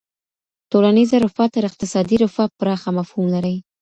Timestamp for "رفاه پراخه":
2.25-2.89